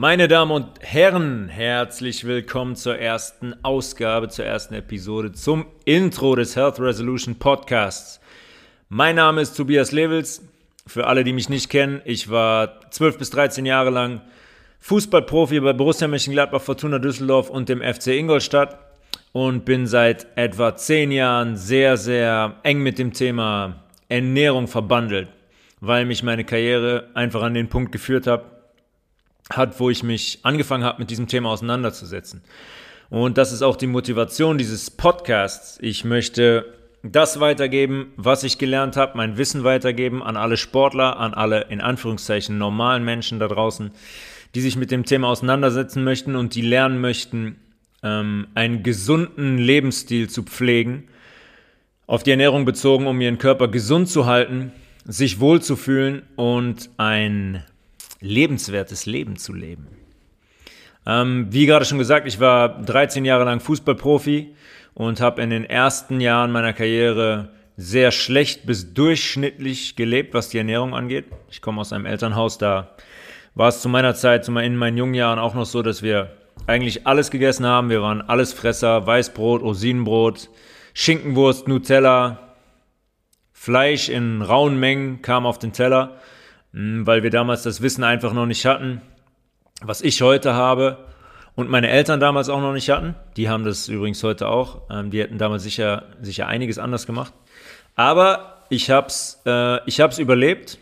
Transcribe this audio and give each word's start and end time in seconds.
Meine 0.00 0.28
Damen 0.28 0.52
und 0.52 0.68
Herren, 0.78 1.48
herzlich 1.48 2.24
willkommen 2.24 2.76
zur 2.76 2.98
ersten 2.98 3.52
Ausgabe, 3.64 4.28
zur 4.28 4.44
ersten 4.44 4.74
Episode, 4.74 5.32
zum 5.32 5.66
Intro 5.86 6.36
des 6.36 6.54
Health 6.54 6.78
Resolution 6.78 7.34
Podcasts. 7.34 8.20
Mein 8.88 9.16
Name 9.16 9.40
ist 9.40 9.56
Tobias 9.56 9.90
Levels. 9.90 10.40
Für 10.86 11.08
alle, 11.08 11.24
die 11.24 11.32
mich 11.32 11.48
nicht 11.48 11.68
kennen, 11.68 12.00
ich 12.04 12.30
war 12.30 12.88
12 12.92 13.18
bis 13.18 13.30
13 13.30 13.66
Jahre 13.66 13.90
lang 13.90 14.20
Fußballprofi 14.78 15.58
bei 15.58 15.72
Borussia 15.72 16.06
Mönchengladbach, 16.06 16.62
Fortuna 16.62 17.00
Düsseldorf 17.00 17.50
und 17.50 17.68
dem 17.68 17.82
FC 17.82 18.18
Ingolstadt 18.18 18.78
und 19.32 19.64
bin 19.64 19.88
seit 19.88 20.28
etwa 20.36 20.76
10 20.76 21.10
Jahren 21.10 21.56
sehr, 21.56 21.96
sehr 21.96 22.54
eng 22.62 22.84
mit 22.84 23.00
dem 23.00 23.12
Thema 23.12 23.82
Ernährung 24.08 24.68
verbandelt, 24.68 25.26
weil 25.80 26.04
mich 26.04 26.22
meine 26.22 26.44
Karriere 26.44 27.08
einfach 27.14 27.42
an 27.42 27.54
den 27.54 27.68
Punkt 27.68 27.90
geführt 27.90 28.28
hat, 28.28 28.57
hat, 29.50 29.80
wo 29.80 29.90
ich 29.90 30.02
mich 30.02 30.40
angefangen 30.42 30.84
habe, 30.84 31.00
mit 31.00 31.10
diesem 31.10 31.26
Thema 31.26 31.50
auseinanderzusetzen. 31.50 32.42
Und 33.10 33.38
das 33.38 33.52
ist 33.52 33.62
auch 33.62 33.76
die 33.76 33.86
Motivation 33.86 34.58
dieses 34.58 34.90
Podcasts. 34.90 35.78
Ich 35.80 36.04
möchte 36.04 36.66
das 37.02 37.40
weitergeben, 37.40 38.12
was 38.16 38.44
ich 38.44 38.58
gelernt 38.58 38.96
habe, 38.96 39.16
mein 39.16 39.38
Wissen 39.38 39.64
weitergeben 39.64 40.22
an 40.22 40.36
alle 40.36 40.56
Sportler, 40.56 41.18
an 41.18 41.32
alle 41.32 41.66
in 41.70 41.80
Anführungszeichen 41.80 42.58
normalen 42.58 43.04
Menschen 43.04 43.38
da 43.38 43.48
draußen, 43.48 43.92
die 44.54 44.60
sich 44.60 44.76
mit 44.76 44.90
dem 44.90 45.04
Thema 45.04 45.28
auseinandersetzen 45.28 46.04
möchten 46.04 46.36
und 46.36 46.54
die 46.54 46.62
lernen 46.62 47.00
möchten, 47.00 47.56
ähm, 48.02 48.48
einen 48.54 48.82
gesunden 48.82 49.58
Lebensstil 49.58 50.28
zu 50.28 50.42
pflegen, 50.42 51.08
auf 52.06 52.22
die 52.22 52.30
Ernährung 52.30 52.64
bezogen, 52.64 53.06
um 53.06 53.20
ihren 53.20 53.38
Körper 53.38 53.68
gesund 53.68 54.08
zu 54.08 54.26
halten, 54.26 54.72
sich 55.04 55.40
wohlzufühlen 55.40 56.22
und 56.36 56.90
ein 56.96 57.64
lebenswertes 58.20 59.06
Leben 59.06 59.36
zu 59.36 59.52
leben. 59.52 59.88
Ähm, 61.06 61.46
wie 61.50 61.66
gerade 61.66 61.84
schon 61.84 61.98
gesagt, 61.98 62.26
ich 62.26 62.40
war 62.40 62.82
13 62.82 63.24
Jahre 63.24 63.44
lang 63.44 63.60
Fußballprofi 63.60 64.54
und 64.94 65.20
habe 65.20 65.42
in 65.42 65.50
den 65.50 65.64
ersten 65.64 66.20
Jahren 66.20 66.50
meiner 66.50 66.72
Karriere 66.72 67.50
sehr 67.76 68.10
schlecht 68.10 68.66
bis 68.66 68.92
durchschnittlich 68.92 69.94
gelebt, 69.94 70.34
was 70.34 70.48
die 70.48 70.58
Ernährung 70.58 70.94
angeht. 70.94 71.26
Ich 71.48 71.62
komme 71.62 71.80
aus 71.80 71.92
einem 71.92 72.06
Elternhaus, 72.06 72.58
da 72.58 72.96
war 73.54 73.68
es 73.68 73.80
zu 73.80 73.88
meiner 73.88 74.14
Zeit, 74.14 74.46
in 74.48 74.76
meinen 74.76 74.96
jungen 74.96 75.14
Jahren 75.14 75.38
auch 75.38 75.54
noch 75.54 75.66
so, 75.66 75.82
dass 75.82 76.02
wir 76.02 76.32
eigentlich 76.66 77.06
alles 77.06 77.30
gegessen 77.30 77.66
haben. 77.66 77.88
Wir 77.88 78.02
waren 78.02 78.20
alles 78.20 78.52
Fresser, 78.52 79.06
Weißbrot, 79.06 79.62
Rosinenbrot, 79.62 80.50
Schinkenwurst, 80.94 81.68
Nutella, 81.68 82.54
Fleisch 83.52 84.08
in 84.08 84.42
rauen 84.42 84.78
Mengen 84.78 85.22
kam 85.22 85.46
auf 85.46 85.58
den 85.58 85.72
Teller. 85.72 86.20
Hm, 86.72 87.06
weil 87.06 87.22
wir 87.22 87.30
damals 87.30 87.62
das 87.62 87.80
Wissen 87.80 88.04
einfach 88.04 88.32
noch 88.32 88.46
nicht 88.46 88.66
hatten, 88.66 89.00
was 89.82 90.00
ich 90.00 90.22
heute 90.22 90.54
habe 90.54 90.98
und 91.54 91.70
meine 91.70 91.88
Eltern 91.88 92.20
damals 92.20 92.48
auch 92.48 92.60
noch 92.60 92.72
nicht 92.72 92.90
hatten. 92.90 93.14
Die 93.36 93.48
haben 93.48 93.64
das 93.64 93.88
übrigens 93.88 94.22
heute 94.22 94.48
auch. 94.48 94.82
Ähm, 94.90 95.10
die 95.10 95.20
hätten 95.20 95.38
damals 95.38 95.62
sicher, 95.62 96.04
sicher 96.20 96.46
einiges 96.46 96.78
anders 96.78 97.06
gemacht. 97.06 97.32
Aber 97.96 98.64
ich 98.68 98.90
hab's, 98.90 99.42
äh, 99.46 99.84
ich 99.88 100.00
hab's 100.00 100.18
überlebt. 100.18 100.78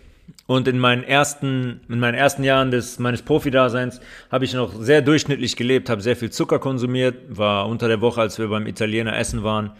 Und 0.48 0.68
in 0.68 0.78
meinen 0.78 1.02
ersten, 1.02 1.80
in 1.88 1.98
meinen 1.98 2.14
ersten 2.14 2.44
Jahren 2.44 2.70
des, 2.70 2.98
meines 2.98 3.22
Profidaseins 3.22 4.00
habe 4.30 4.44
ich 4.44 4.54
noch 4.54 4.74
sehr 4.80 5.02
durchschnittlich 5.02 5.56
gelebt, 5.56 5.90
habe 5.90 6.00
sehr 6.00 6.14
viel 6.14 6.30
Zucker 6.30 6.60
konsumiert, 6.60 7.16
war 7.28 7.66
unter 7.68 7.88
der 7.88 8.00
Woche, 8.00 8.20
als 8.20 8.38
wir 8.38 8.48
beim 8.48 8.66
Italiener 8.66 9.18
essen 9.18 9.42
waren, 9.42 9.72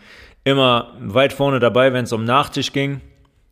immer 0.43 0.97
weit 1.01 1.33
vorne 1.33 1.61
dabei, 1.61 1.93
wenn 1.93 2.05
es 2.05 2.13
um 2.13 2.25
Nachtisch 2.25 2.73
ging 2.73 3.01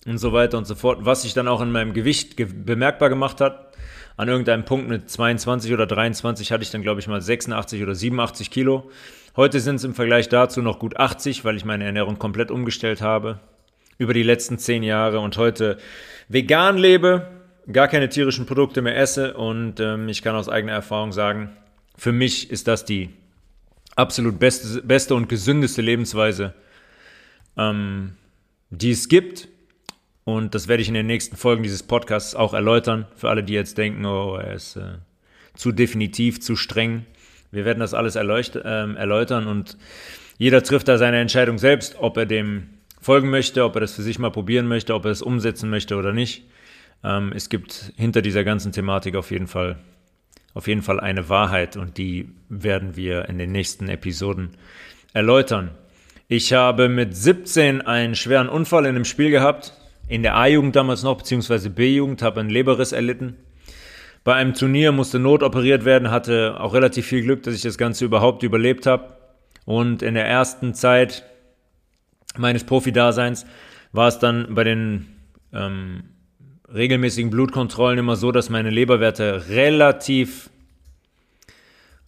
und 0.07 0.19
so 0.19 0.33
weiter 0.33 0.59
und 0.59 0.67
so 0.67 0.75
fort, 0.75 1.01
was 1.03 1.23
sich 1.23 1.35
dann 1.35 1.49
auch 1.49 1.61
in 1.61 1.73
meinem 1.73 1.95
Gewicht 1.95 2.37
ge 2.37 2.47
bemerkbar 2.47 3.09
gemacht 3.09 3.41
hat. 3.41 3.75
An 4.17 4.29
irgendeinem 4.29 4.65
Punkt 4.65 4.89
mit 4.89 5.11
22 5.11 5.73
oder 5.73 5.87
23 5.87 6.53
hatte 6.53 6.63
ich 6.63 6.71
dann, 6.71 6.83
glaube 6.83 7.01
ich, 7.01 7.09
mal 7.09 7.21
86 7.21 7.83
oder 7.83 7.95
87 7.95 8.51
Kilo. 8.51 8.91
Heute 9.37 9.59
sind 9.59 9.77
es 9.77 9.85
im 9.85 9.95
Vergleich 9.95 10.29
dazu 10.29 10.63
noch 10.63 10.79
gut 10.79 10.97
80, 10.97 11.45
weil 11.45 11.57
ich 11.57 11.65
meine 11.65 11.85
Ernährung 11.85 12.19
komplett 12.19 12.53
umgestellt 12.53 13.03
habe 13.03 13.41
über 13.99 14.15
die 14.15 14.23
letzten 14.23 14.59
zehn 14.59 14.83
Jahre 14.83 15.21
und 15.21 15.37
heute 15.37 15.79
vegan 16.29 16.79
lebe, 16.79 17.29
gar 17.73 17.89
keine 17.89 18.09
tierischen 18.09 18.47
Produkte 18.47 18.83
mehr 18.83 18.97
esse 18.97 19.35
und 19.35 19.81
ähm, 19.81 20.09
ich 20.09 20.23
kann 20.23 20.37
aus 20.37 20.49
eigener 20.49 20.73
Erfahrung 20.73 21.13
sagen, 21.13 21.57
für 21.97 22.13
mich 22.13 22.51
ist 22.51 22.69
das 22.69 22.85
die 22.85 23.11
absolut 23.97 24.39
beste, 24.39 24.83
beste 24.83 25.15
und 25.15 25.29
gesündeste 25.29 25.83
Lebensweise, 25.83 26.55
ähm, 27.57 28.13
die 28.71 28.91
es 28.91 29.09
gibt 29.09 29.49
und 30.25 30.55
das 30.55 30.69
werde 30.69 30.83
ich 30.83 30.89
in 30.89 30.95
den 30.95 31.07
nächsten 31.07 31.37
Folgen 31.37 31.63
dieses 31.63 31.83
Podcasts 31.83 32.35
auch 32.35 32.55
erläutern. 32.55 33.07
Für 33.15 33.29
alle, 33.29 33.45
die 33.45 33.53
jetzt 33.53 33.77
denken, 33.77 34.05
oh, 34.07 34.37
er 34.37 34.55
ist 34.55 34.77
äh, 34.77 34.95
zu 35.55 35.71
definitiv, 35.71 36.41
zu 36.41 36.57
streng. 36.57 37.05
Wir 37.51 37.65
werden 37.65 37.81
das 37.81 37.95
alles 37.95 38.17
äh, 38.17 38.21
erläutern 38.21 39.47
und 39.47 39.77
jeder 40.39 40.63
trifft 40.63 40.89
da 40.89 40.99
seine 40.99 41.21
Entscheidung 41.21 41.59
selbst, 41.59 41.97
ob 42.01 42.17
er 42.17 42.27
dem 42.27 42.71
folgen 43.01 43.31
möchte, 43.31 43.65
ob 43.65 43.77
er 43.77 43.81
das 43.81 43.95
für 43.95 44.03
sich 44.03 44.19
mal 44.19 44.31
probieren 44.31 44.67
möchte, 44.67 44.95
ob 44.95 45.05
er 45.05 45.11
es 45.11 45.23
umsetzen 45.23 45.71
möchte 45.71 45.97
oder 45.97 46.13
nicht. 46.13 46.45
Ähm, 47.05 47.33
es 47.35 47.51
gibt 47.51 47.93
hinter 47.97 48.23
dieser 48.23 48.45
ganzen 48.45 48.73
Thematik 48.73 49.15
auf 49.17 49.31
jeden 49.31 49.47
Fall 49.47 49.77
auf 50.55 50.69
jeden 50.69 50.83
Fall 50.83 51.01
eine 51.01 51.29
Wahrheit 51.29 51.77
und 51.77 51.99
die 51.99 52.31
werden 52.49 52.95
wir 52.95 53.29
in 53.29 53.39
den 53.39 53.51
nächsten 53.51 53.89
Episoden 53.89 54.51
erläutern. 55.13 55.73
Ich 56.29 56.53
habe 56.53 56.89
mit 56.89 57.17
17 57.17 57.83
einen 57.83 58.15
schweren 58.15 58.49
Unfall 58.49 58.85
in 58.85 58.95
einem 58.95 59.05
Spiel 59.05 59.31
gehabt 59.31 59.75
in 60.09 60.23
der 60.23 60.37
A-Jugend 60.37 60.77
damals 60.77 61.03
noch, 61.03 61.17
beziehungsweise 61.17 61.71
B-Jugend, 61.71 62.23
habe 62.23 62.41
einen 62.41 62.51
Leberriss 62.51 62.93
erlitten. 62.93 63.37
Bei 64.23 64.35
einem 64.35 64.55
Turnier 64.55 64.93
musste 64.93 65.19
notoperiert 65.19 65.85
werden, 65.85 66.11
hatte 66.11 66.59
auch 66.59 66.75
relativ 66.75 67.07
viel 67.07 67.23
Glück, 67.23 67.43
dass 67.43 67.55
ich 67.55 67.63
das 67.63 67.79
Ganze 67.79 68.05
überhaupt 68.05 68.43
überlebt 68.43 68.87
habe. 68.87 69.17
Und 69.67 70.03
in 70.03 70.15
der 70.15 70.27
ersten 70.27 70.75
Zeit 70.75 71.25
meines 72.37 72.65
Profi-Daseins 72.65 73.47
war 73.93 74.09
es 74.09 74.19
dann 74.19 74.55
bei 74.55 74.65
den 74.65 75.07
ähm, 75.53 76.05
regelmäßigen 76.73 77.31
Blutkontrollen 77.31 77.99
immer 77.99 78.17
so, 78.17 78.33
dass 78.33 78.51
meine 78.51 78.71
Leberwerte 78.71 79.49
relativ 79.49 80.51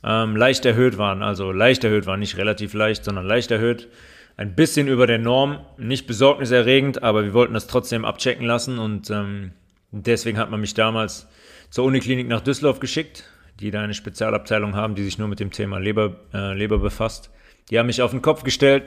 ähm, 0.02 0.36
leicht 0.36 0.64
erhöht 0.64 0.98
waren. 0.98 1.22
Also 1.22 1.52
leicht 1.52 1.84
erhöht 1.84 2.06
waren, 2.06 2.20
nicht 2.20 2.36
relativ 2.36 2.74
leicht, 2.74 3.04
sondern 3.04 3.26
leicht 3.26 3.50
erhöht 3.50 3.88
ein 4.36 4.54
bisschen 4.54 4.86
über 4.86 5.06
der 5.06 5.18
Norm, 5.18 5.60
nicht 5.78 6.06
besorgniserregend, 6.06 7.02
aber 7.02 7.24
wir 7.24 7.32
wollten 7.32 7.54
das 7.54 7.66
trotzdem 7.66 8.04
abchecken 8.04 8.46
lassen 8.46 8.78
und 8.78 9.10
ähm, 9.10 9.52
deswegen 9.90 10.38
hat 10.38 10.50
man 10.50 10.60
mich 10.60 10.74
damals 10.74 11.26
zur 11.70 11.84
Uniklinik 11.84 12.28
nach 12.28 12.42
Düsseldorf 12.42 12.80
geschickt, 12.80 13.24
die 13.60 13.70
da 13.70 13.80
eine 13.80 13.94
Spezialabteilung 13.94 14.74
haben, 14.74 14.94
die 14.94 15.04
sich 15.04 15.18
nur 15.18 15.28
mit 15.28 15.40
dem 15.40 15.50
Thema 15.50 15.78
Leber, 15.78 16.16
äh, 16.34 16.54
Leber 16.54 16.78
befasst. 16.78 17.30
Die 17.70 17.78
haben 17.78 17.86
mich 17.86 18.02
auf 18.02 18.10
den 18.10 18.22
Kopf 18.22 18.42
gestellt, 18.42 18.84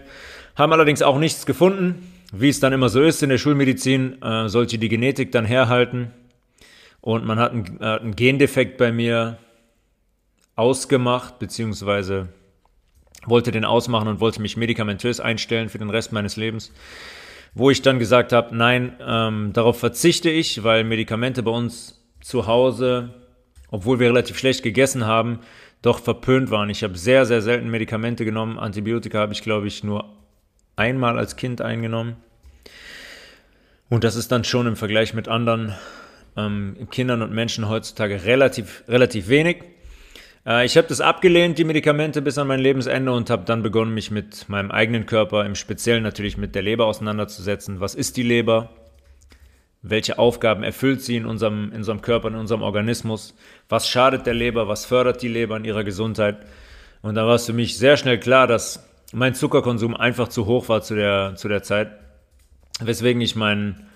haben 0.56 0.72
allerdings 0.72 1.02
auch 1.02 1.18
nichts 1.18 1.46
gefunden. 1.46 2.14
Wie 2.32 2.50
es 2.50 2.60
dann 2.60 2.74
immer 2.74 2.90
so 2.90 3.02
ist 3.02 3.24
in 3.24 3.30
der 3.30 3.40
Schulmedizin, 3.40 4.22
äh, 4.22 4.48
sollte 4.50 4.78
die 4.78 4.88
Genetik 4.88 5.32
dann 5.32 5.46
herhalten. 5.46 6.14
Und 7.02 7.26
man 7.26 7.40
hat 7.40 7.54
einen, 7.54 7.82
einen 7.82 8.16
Gendefekt 8.16 8.78
bei 8.78 8.92
mir 8.92 9.40
ausgemacht, 10.56 11.40
beziehungsweise 11.40 12.30
wollte 13.26 13.52
den 13.52 13.66
ausmachen 13.66 14.08
und 14.08 14.20
wollte 14.20 14.42
mich 14.42 14.58
medikamentös 14.58 15.20
einstellen 15.20 15.70
für 15.70 15.78
den 15.78 15.90
Rest 15.90 16.12
meines 16.12 16.36
Lebens. 16.36 16.72
Wo 17.54 17.70
ich 17.70 17.82
dann 17.82 18.00
gesagt 18.00 18.32
habe, 18.32 18.56
nein, 18.56 18.94
ähm, 19.06 19.52
darauf 19.54 19.80
verzichte 19.80 20.30
ich, 20.30 20.64
weil 20.64 20.84
Medikamente 20.84 21.44
bei 21.44 21.52
uns 21.52 22.00
zu 22.22 22.48
Hause, 22.48 23.14
obwohl 23.72 24.00
wir 24.00 24.08
relativ 24.08 24.38
schlecht 24.38 24.64
gegessen 24.64 25.06
haben, 25.06 25.40
doch 25.82 26.00
verpönt 26.00 26.52
waren. 26.52 26.70
Ich 26.70 26.84
habe 26.84 26.98
sehr, 26.98 27.26
sehr 27.26 27.42
selten 27.42 27.70
Medikamente 27.70 28.26
genommen. 28.26 28.60
Antibiotika 28.60 29.20
habe 29.20 29.34
ich, 29.34 29.42
glaube 29.42 29.68
ich, 29.68 29.84
nur 29.84 30.18
einmal 30.76 31.18
als 31.18 31.36
Kind 31.36 31.62
eingenommen. 31.62 32.18
Und 33.90 34.04
das 34.04 34.16
ist 34.16 34.32
dann 34.32 34.44
schon 34.44 34.68
im 34.68 34.76
Vergleich 34.76 35.14
mit 35.14 35.28
anderen 35.28 35.74
ähm, 36.38 36.88
Kindern 36.92 37.22
und 37.22 37.32
Menschen 37.32 37.68
heutzutage 37.68 38.24
relativ, 38.24 38.84
relativ 38.88 39.30
wenig. 39.30 39.64
Äh, 40.46 40.66
ich 40.66 40.78
habe 40.78 40.88
das 40.88 41.02
abgelehnt, 41.02 41.58
die 41.58 41.64
Medikamente, 41.64 42.22
bis 42.22 42.38
an 42.38 42.48
mein 42.48 42.60
Lebensende 42.60 43.12
und 43.12 43.30
habe 43.30 43.46
dann 43.46 43.64
begonnen, 43.64 43.94
mich 43.94 44.12
mit 44.12 44.50
meinem 44.50 44.72
eigenen 44.72 45.06
Körper, 45.06 45.46
im 45.46 45.56
Speziellen 45.56 46.04
natürlich 46.04 46.38
mit 46.38 46.56
der 46.56 46.62
Leber 46.62 46.86
auseinanderzusetzen. 46.86 47.80
Was 47.80 47.96
ist 47.96 48.18
die 48.18 48.24
Leber? 48.24 48.70
Welche 49.82 50.20
Aufgaben 50.20 50.64
erfüllt 50.64 51.02
sie 51.02 51.16
in 51.16 51.26
unserem, 51.26 51.70
in 51.72 51.78
unserem 51.78 52.02
Körper, 52.02 52.28
in 52.28 52.36
unserem 52.36 52.62
Organismus? 52.62 53.34
Was 53.70 53.88
schadet 53.88 54.26
der 54.26 54.34
Leber? 54.34 54.68
Was 54.68 54.86
fördert 54.86 55.22
die 55.22 55.30
Leber 55.30 55.56
in 55.56 55.64
ihrer 55.64 55.86
Gesundheit? 55.86 56.38
Und 57.02 57.16
da 57.16 57.26
war 57.26 57.36
es 57.36 57.46
für 57.46 57.54
mich 57.54 57.78
sehr 57.78 57.96
schnell 57.96 58.20
klar, 58.20 58.46
dass 58.46 58.86
mein 59.14 59.34
Zuckerkonsum 59.34 59.96
einfach 59.96 60.28
zu 60.28 60.46
hoch 60.46 60.68
war 60.70 60.82
zu 60.82 60.96
der, 60.96 61.36
zu 61.36 61.48
der 61.48 61.64
Zeit, 61.64 61.92
weswegen 62.82 63.22
ich 63.22 63.36
meinen 63.36 63.88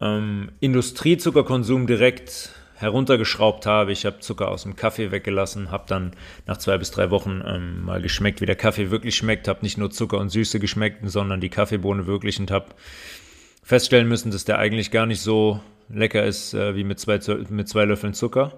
ähm, 0.00 0.50
Industriezuckerkonsum 0.60 1.86
direkt 1.86 2.50
heruntergeschraubt 2.82 3.66
habe. 3.66 3.92
Ich 3.92 4.04
habe 4.04 4.20
Zucker 4.20 4.48
aus 4.48 4.64
dem 4.64 4.76
Kaffee 4.76 5.10
weggelassen, 5.10 5.70
habe 5.70 5.84
dann 5.86 6.12
nach 6.46 6.58
zwei 6.58 6.78
bis 6.78 6.90
drei 6.90 7.10
Wochen 7.10 7.42
ähm, 7.46 7.84
mal 7.84 8.02
geschmeckt, 8.02 8.40
wie 8.40 8.46
der 8.46 8.56
Kaffee 8.56 8.90
wirklich 8.90 9.16
schmeckt, 9.16 9.48
habe 9.48 9.60
nicht 9.62 9.78
nur 9.78 9.90
Zucker 9.90 10.18
und 10.18 10.28
Süße 10.30 10.60
geschmeckt, 10.60 10.98
sondern 11.04 11.40
die 11.40 11.48
Kaffeebohne 11.48 12.06
wirklich 12.06 12.38
und 12.38 12.50
habe 12.50 12.66
feststellen 13.62 14.08
müssen, 14.08 14.30
dass 14.30 14.44
der 14.44 14.58
eigentlich 14.58 14.90
gar 14.90 15.06
nicht 15.06 15.20
so 15.20 15.60
lecker 15.88 16.24
ist 16.24 16.54
äh, 16.54 16.74
wie 16.74 16.84
mit 16.84 16.98
zwei, 16.98 17.20
mit 17.48 17.68
zwei 17.68 17.84
Löffeln 17.84 18.14
Zucker. 18.14 18.52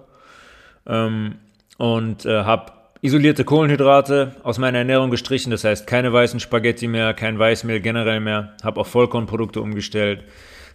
Ähm, 0.87 1.35
und 1.77 2.25
äh, 2.25 2.43
habe 2.43 2.71
isolierte 3.01 3.43
Kohlenhydrate 3.43 4.35
aus 4.43 4.57
meiner 4.57 4.79
Ernährung 4.79 5.11
gestrichen, 5.11 5.51
das 5.51 5.63
heißt 5.63 5.85
keine 5.85 6.11
weißen 6.11 6.39
Spaghetti 6.39 6.87
mehr, 6.87 7.13
kein 7.13 7.37
Weißmehl 7.37 7.79
generell 7.79 8.19
mehr, 8.19 8.55
habe 8.63 8.79
auf 8.79 8.87
Vollkornprodukte 8.87 9.61
umgestellt, 9.61 10.23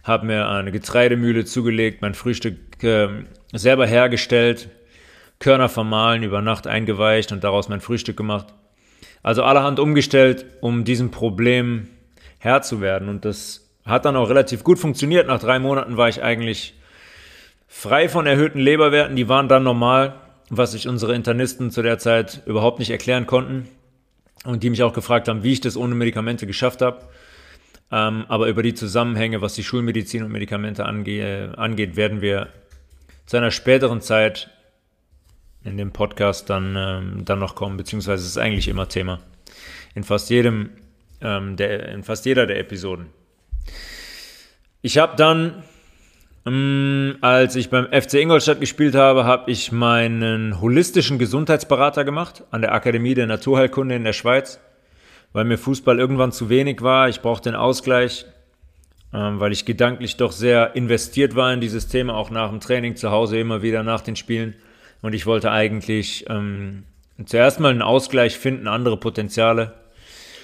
habe 0.03 0.27
mir 0.27 0.47
eine 0.47 0.71
Getreidemühle 0.71 1.45
zugelegt, 1.45 2.01
mein 2.01 2.13
Frühstück 2.13 2.83
äh, 2.83 3.09
selber 3.53 3.85
hergestellt, 3.85 4.69
Körner 5.39 5.69
vermahlen, 5.69 6.23
über 6.23 6.41
Nacht 6.41 6.67
eingeweicht 6.67 7.31
und 7.31 7.43
daraus 7.43 7.67
mein 7.67 7.81
Frühstück 7.81 8.15
gemacht. 8.15 8.47
Also 9.23 9.43
allerhand 9.43 9.79
umgestellt, 9.79 10.45
um 10.61 10.83
diesem 10.83 11.11
Problem 11.11 11.87
Herr 12.39 12.61
zu 12.61 12.81
werden. 12.81 13.09
Und 13.09 13.25
das 13.25 13.67
hat 13.85 14.05
dann 14.05 14.15
auch 14.15 14.29
relativ 14.29 14.63
gut 14.63 14.79
funktioniert. 14.79 15.27
Nach 15.27 15.39
drei 15.39 15.59
Monaten 15.59 15.97
war 15.97 16.09
ich 16.09 16.23
eigentlich 16.23 16.75
frei 17.67 18.09
von 18.09 18.25
erhöhten 18.25 18.59
Leberwerten. 18.59 19.15
Die 19.15 19.29
waren 19.29 19.47
dann 19.47 19.63
normal, 19.63 20.15
was 20.49 20.71
sich 20.71 20.87
unsere 20.87 21.15
Internisten 21.15 21.71
zu 21.71 21.81
der 21.81 21.97
Zeit 21.97 22.41
überhaupt 22.45 22.79
nicht 22.79 22.89
erklären 22.89 23.27
konnten. 23.27 23.67
Und 24.43 24.63
die 24.63 24.71
mich 24.71 24.81
auch 24.81 24.93
gefragt 24.93 25.27
haben, 25.27 25.43
wie 25.43 25.53
ich 25.53 25.61
das 25.61 25.77
ohne 25.77 25.93
Medikamente 25.93 26.47
geschafft 26.47 26.81
habe. 26.81 27.01
Ähm, 27.91 28.25
aber 28.27 28.47
über 28.47 28.63
die 28.63 28.73
Zusammenhänge, 28.73 29.41
was 29.41 29.53
die 29.53 29.63
Schulmedizin 29.63 30.23
und 30.23 30.31
Medikamente 30.31 30.85
ange 30.85 31.53
angeht, 31.57 31.95
werden 31.95 32.21
wir 32.21 32.47
zu 33.31 33.37
einer 33.37 33.51
späteren 33.51 34.01
Zeit 34.01 34.49
in 35.63 35.77
dem 35.77 35.91
Podcast 35.91 36.49
dann, 36.49 36.75
ähm, 36.77 37.23
dann 37.23 37.39
noch 37.39 37.55
kommen, 37.55 37.77
beziehungsweise 37.77 38.25
ist 38.25 38.37
eigentlich 38.37 38.67
immer 38.67 38.89
Thema. 38.89 39.21
In 39.95 40.03
fast 40.03 40.29
jedem, 40.29 40.71
ähm, 41.21 41.55
der, 41.55 41.93
in 41.93 42.03
fast 42.03 42.25
jeder 42.25 42.45
der 42.45 42.59
Episoden. 42.59 43.05
Ich 44.81 44.97
habe 44.97 45.15
dann, 45.15 45.63
ähm, 46.45 47.19
als 47.21 47.55
ich 47.55 47.69
beim 47.69 47.87
FC 47.93 48.15
Ingolstadt 48.15 48.59
gespielt 48.59 48.95
habe, 48.95 49.23
habe 49.23 49.49
ich 49.49 49.71
meinen 49.71 50.59
holistischen 50.59 51.17
Gesundheitsberater 51.17 52.03
gemacht 52.03 52.43
an 52.51 52.59
der 52.59 52.73
Akademie 52.73 53.13
der 53.13 53.27
Naturheilkunde 53.27 53.95
in 53.95 54.03
der 54.03 54.11
Schweiz, 54.11 54.59
weil 55.31 55.45
mir 55.45 55.57
Fußball 55.57 55.99
irgendwann 55.99 56.33
zu 56.33 56.49
wenig 56.49 56.81
war. 56.81 57.07
Ich 57.07 57.21
brauchte 57.21 57.49
den 57.49 57.55
Ausgleich, 57.55 58.25
weil 59.11 59.51
ich 59.51 59.65
gedanklich 59.65 60.17
doch 60.17 60.31
sehr 60.31 60.75
investiert 60.75 61.35
war 61.35 61.53
in 61.53 61.59
dieses 61.59 61.87
Thema, 61.87 62.15
auch 62.15 62.29
nach 62.29 62.49
dem 62.49 62.59
Training 62.59 62.95
zu 62.95 63.11
Hause 63.11 63.39
immer 63.39 63.61
wieder 63.61 63.83
nach 63.83 64.01
den 64.01 64.15
Spielen. 64.15 64.55
Und 65.01 65.13
ich 65.13 65.25
wollte 65.25 65.51
eigentlich 65.51 66.25
ähm, 66.29 66.83
zuerst 67.25 67.59
mal 67.59 67.71
einen 67.71 67.81
Ausgleich 67.81 68.37
finden, 68.37 68.67
andere 68.67 68.97
Potenziale 68.97 69.73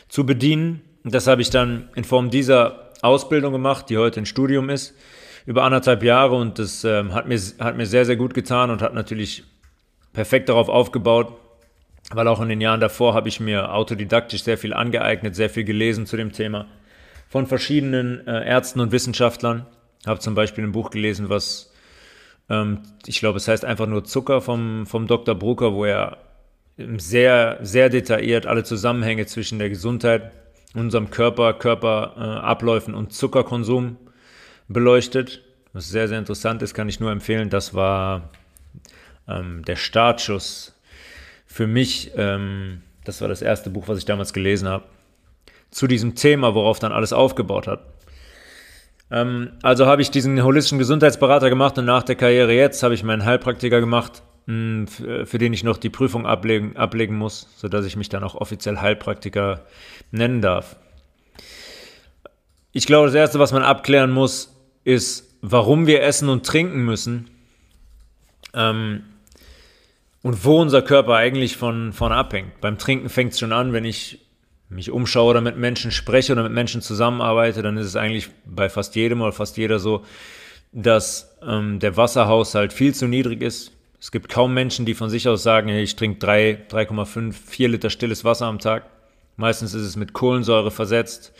zu 0.09 0.25
bedienen. 0.25 0.81
Und 1.03 1.13
das 1.13 1.27
habe 1.27 1.41
ich 1.41 1.49
dann 1.49 1.89
in 1.95 2.03
Form 2.03 2.29
dieser 2.29 2.91
Ausbildung 3.01 3.53
gemacht, 3.53 3.89
die 3.89 3.97
heute 3.97 4.19
ein 4.21 4.25
Studium 4.25 4.69
ist, 4.69 4.95
über 5.45 5.63
anderthalb 5.63 6.03
Jahre. 6.03 6.35
Und 6.35 6.59
das 6.59 6.83
ähm, 6.83 7.13
hat, 7.13 7.27
mir, 7.27 7.39
hat 7.59 7.77
mir 7.77 7.85
sehr, 7.85 8.05
sehr 8.05 8.17
gut 8.17 8.33
getan 8.33 8.69
und 8.69 8.81
hat 8.81 8.93
natürlich 8.93 9.43
perfekt 10.11 10.49
darauf 10.49 10.67
aufgebaut, 10.67 11.31
weil 12.11 12.27
auch 12.27 12.41
in 12.41 12.49
den 12.49 12.59
Jahren 12.59 12.79
davor 12.79 13.13
habe 13.13 13.29
ich 13.29 13.39
mir 13.39 13.73
autodidaktisch 13.73 14.43
sehr 14.43 14.57
viel 14.57 14.73
angeeignet, 14.73 15.35
sehr 15.35 15.49
viel 15.49 15.63
gelesen 15.63 16.05
zu 16.05 16.17
dem 16.17 16.33
Thema 16.33 16.65
von 17.29 17.47
verschiedenen 17.47 18.25
äh, 18.27 18.47
Ärzten 18.47 18.79
und 18.79 18.91
Wissenschaftlern. 18.91 19.65
Habe 20.05 20.19
zum 20.19 20.35
Beispiel 20.35 20.63
ein 20.63 20.71
Buch 20.71 20.89
gelesen, 20.89 21.29
was 21.29 21.71
ähm, 22.49 22.79
ich 23.05 23.19
glaube, 23.19 23.37
es 23.37 23.47
heißt 23.47 23.65
einfach 23.65 23.87
nur 23.87 24.03
Zucker 24.03 24.41
vom, 24.41 24.85
vom 24.85 25.07
Dr. 25.07 25.35
Brucker, 25.35 25.73
wo 25.73 25.85
er 25.85 26.17
sehr, 26.77 27.57
sehr 27.61 27.89
detailliert 27.89 28.45
alle 28.45 28.63
Zusammenhänge 28.63 29.25
zwischen 29.25 29.59
der 29.59 29.69
Gesundheit, 29.69 30.31
unserem 30.75 31.09
Körper, 31.09 31.53
Körperabläufen 31.53 32.93
äh, 32.93 32.97
und 32.97 33.13
Zuckerkonsum 33.13 33.97
beleuchtet. 34.67 35.43
Was 35.73 35.89
sehr, 35.89 36.07
sehr 36.07 36.19
interessant 36.19 36.61
ist, 36.61 36.73
kann 36.73 36.89
ich 36.89 36.99
nur 36.99 37.11
empfehlen. 37.11 37.49
Das 37.49 37.73
war 37.73 38.29
ähm, 39.27 39.63
der 39.65 39.75
Startschuss 39.75 40.75
für 41.45 41.67
mich. 41.67 42.11
Ähm, 42.15 42.81
das 43.05 43.21
war 43.21 43.27
das 43.27 43.41
erste 43.41 43.69
Buch, 43.69 43.87
was 43.87 43.97
ich 43.97 44.05
damals 44.05 44.33
gelesen 44.33 44.67
habe. 44.67 44.83
Zu 45.71 45.87
diesem 45.87 46.15
Thema, 46.15 46.55
worauf 46.55 46.79
dann 46.79 46.91
alles 46.91 47.13
aufgebaut 47.13 47.67
hat. 47.67 47.81
Ähm, 49.09 49.51
also 49.61 49.85
habe 49.85 50.01
ich 50.01 50.11
diesen 50.11 50.43
holistischen 50.43 50.79
Gesundheitsberater 50.79 51.49
gemacht 51.49 51.77
und 51.77 51.85
nach 51.85 52.03
der 52.03 52.15
Karriere 52.15 52.53
jetzt 52.53 52.83
habe 52.83 52.93
ich 52.93 53.03
meinen 53.03 53.25
Heilpraktiker 53.25 53.79
gemacht, 53.79 54.23
mh, 54.47 54.87
hm, 54.97 55.25
für 55.25 55.37
den 55.37 55.53
ich 55.53 55.63
noch 55.63 55.77
die 55.77 55.89
Prüfung 55.89 56.25
ablegen, 56.25 56.75
ablegen 56.75 57.17
muss, 57.17 57.47
sodass 57.57 57.85
ich 57.85 57.95
mich 57.95 58.09
dann 58.09 58.23
auch 58.23 58.35
offiziell 58.35 58.77
Heilpraktiker 58.77 59.65
nennen 60.11 60.41
darf. 60.41 60.75
Ich 62.73 62.85
glaube, 62.85 63.07
das 63.07 63.15
Erste, 63.15 63.39
was 63.39 63.53
man 63.53 63.63
abklären 63.63 64.11
muss, 64.11 64.55
ist, 64.83 65.35
warum 65.41 65.87
wir 65.87 66.03
essen 66.03 66.29
und 66.29 66.45
trinken 66.45 66.83
müssen 66.83 67.29
ähm, 68.53 69.03
und 70.21 70.43
wo 70.43 70.61
unser 70.61 70.81
Körper 70.81 71.15
eigentlich 71.15 71.57
von, 71.57 71.93
von 71.93 72.11
abhängt. 72.11 72.59
Beim 72.59 72.77
Trinken 72.77 73.09
fängt 73.09 73.33
es 73.33 73.39
schon 73.39 73.53
an, 73.53 73.73
wenn 73.73 73.85
ich 73.85 74.26
mich 74.69 74.91
umschaue 74.91 75.31
oder 75.31 75.41
mit 75.41 75.57
Menschen 75.57 75.91
spreche 75.91 76.33
oder 76.33 76.43
mit 76.43 76.51
Menschen 76.51 76.81
zusammenarbeite, 76.81 77.61
dann 77.61 77.77
ist 77.77 77.85
es 77.85 77.95
eigentlich 77.95 78.29
bei 78.45 78.69
fast 78.69 78.95
jedem 78.95 79.21
oder 79.21 79.31
fast 79.31 79.57
jeder 79.57 79.79
so, 79.79 80.03
dass 80.73 81.37
ähm, 81.41 81.79
der 81.79 81.95
Wasserhaushalt 81.95 82.73
viel 82.73 82.93
zu 82.93 83.07
niedrig 83.07 83.41
ist. 83.41 83.71
Es 83.99 84.11
gibt 84.11 84.29
kaum 84.29 84.53
Menschen, 84.53 84.85
die 84.85 84.93
von 84.93 85.09
sich 85.09 85.27
aus 85.27 85.41
sagen, 85.41 85.69
hey, 85.69 85.81
ich 85.81 85.95
trinke 85.95 86.19
3, 86.19 86.65
3,5, 86.69 87.33
4 87.33 87.69
Liter 87.69 87.89
stilles 87.89 88.25
Wasser 88.25 88.45
am 88.45 88.59
Tag. 88.59 88.85
Meistens 89.37 89.73
ist 89.73 89.83
es 89.83 89.95
mit 89.95 90.13
Kohlensäure 90.13 90.69
versetzt, 90.69 91.33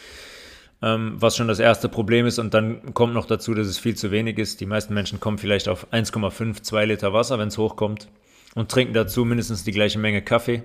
ähm, 0.82 1.16
was 1.20 1.36
schon 1.36 1.48
das 1.48 1.60
erste 1.60 1.90
Problem 1.90 2.26
ist. 2.26 2.40
Und 2.40 2.54
dann 2.54 2.94
kommt 2.94 3.14
noch 3.14 3.26
dazu, 3.26 3.54
dass 3.54 3.68
es 3.68 3.78
viel 3.78 3.96
zu 3.96 4.12
wenig 4.12 4.38
ist. 4.38 4.62
Die 4.62 4.66
meisten 4.66 4.94
Menschen 4.94 5.20
kommen 5.20 5.38
vielleicht 5.38 5.68
auf 5.68 5.92
1,5, 5.92 6.64
2 6.64 6.86
Liter 6.86 7.14
Wasser, 7.14 7.38
wenn 7.38 7.50
es 7.50 7.58
hochkommt, 7.58 8.08
und 8.56 8.72
trinken 8.72 8.94
dazu 8.94 9.26
mindestens 9.26 9.64
die 9.64 9.72
gleiche 9.72 10.00
Menge 10.00 10.22
Kaffee 10.22 10.64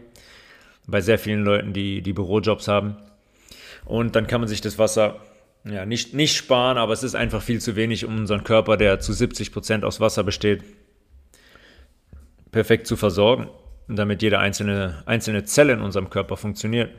bei 0.87 1.01
sehr 1.01 1.19
vielen 1.19 1.45
Leuten, 1.45 1.73
die, 1.73 2.03
die 2.03 2.13
Bürojobs 2.13 2.69
haben. 2.69 2.97
Und 3.85 4.17
dann 4.17 4.27
kann 4.27 4.41
man 4.41 4.49
sich 4.49 4.61
das 4.61 4.79
Wasser 4.79 5.21
ja, 5.65 5.87
nicht, 5.87 6.15
nicht 6.15 6.37
sparen, 6.37 6.77
aber 6.77 6.93
es 6.93 7.03
ist 7.03 7.15
einfach 7.15 7.43
viel 7.43 7.61
zu 7.61 7.77
wenig, 7.77 8.05
um 8.05 8.17
unseren 8.17 8.45
Körper, 8.45 8.77
der 8.77 9.01
zu 9.01 9.13
70 9.13 9.53
Prozent 9.53 9.85
aus 9.85 10.01
Wasser 10.01 10.25
besteht, 10.25 10.65
perfekt 12.51 12.87
zu 12.87 12.97
versorgen, 12.97 13.49
damit 13.89 14.23
jede 14.23 14.39
einzelne, 14.39 15.03
einzelne 15.07 15.45
Zelle 15.45 15.75
in 15.75 15.81
unserem 15.81 16.11
Körper 16.11 16.37
funktioniert. 16.37 16.91